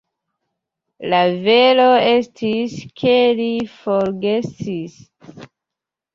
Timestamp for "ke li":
3.03-3.51